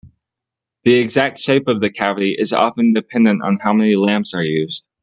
The 0.83 0.95
exact 0.95 1.37
shape 1.37 1.67
of 1.67 1.79
the 1.79 1.91
cavity 1.91 2.31
is 2.31 2.53
often 2.53 2.91
dependent 2.91 3.43
on 3.43 3.57
how 3.61 3.71
many 3.73 3.95
lamps 3.95 4.33
are 4.33 4.41
used. 4.41 4.87